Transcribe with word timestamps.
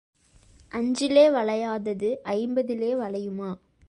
அஞ்சிலே 0.71 1.29
வளையாதது 1.29 2.09
ஐம்பதிலே 2.23 2.91
வளையுமா? 2.95 3.51